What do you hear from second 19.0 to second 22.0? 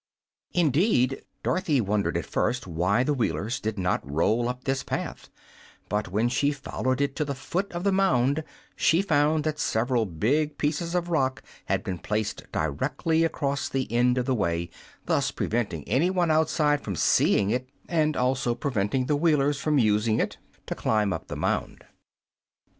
the Wheelers from using it to climb up the mound.